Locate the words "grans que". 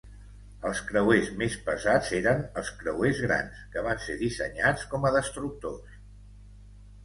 3.27-3.87